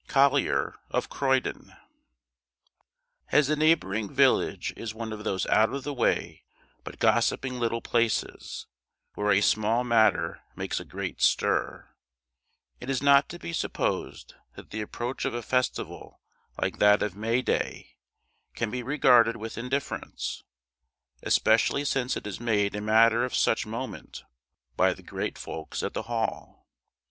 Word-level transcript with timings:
COLLIER 0.07 0.73
OF 0.89 1.09
CROYDON. 1.11 1.73
As 3.31 3.47
the 3.49 3.55
neighbouring 3.55 4.11
village 4.11 4.73
is 4.75 4.95
one 4.95 5.13
of 5.13 5.23
those 5.23 5.45
out 5.45 5.71
of 5.75 5.83
the 5.83 5.93
way, 5.93 6.41
but 6.83 6.97
gossiping 6.97 7.59
little 7.59 7.81
places, 7.81 8.65
where 9.13 9.29
a 9.31 9.41
small 9.41 9.83
matter 9.83 10.41
makes 10.55 10.79
a 10.79 10.85
great 10.85 11.21
stir, 11.21 11.87
it 12.79 12.89
is 12.89 13.03
not 13.03 13.29
to 13.29 13.37
be 13.37 13.53
supposed 13.53 14.33
that 14.55 14.71
the 14.71 14.81
approach 14.81 15.23
of 15.23 15.35
a 15.35 15.43
festival 15.43 16.19
like 16.59 16.79
that 16.79 17.03
of 17.03 17.15
May 17.15 17.43
Day 17.43 17.97
can 18.55 18.71
be 18.71 18.81
regarded 18.81 19.37
with 19.37 19.55
indifference, 19.55 20.43
especially 21.21 21.85
since 21.85 22.17
it 22.17 22.25
is 22.25 22.39
made 22.39 22.73
a 22.75 22.81
matter 22.81 23.23
of 23.23 23.35
such 23.35 23.67
moment 23.67 24.23
by 24.75 24.95
the 24.95 25.03
great 25.03 25.37
folks 25.37 25.83
at 25.83 25.93
the 25.93 26.01
Hall. 26.09 26.65